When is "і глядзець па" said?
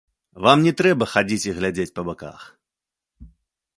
1.49-2.09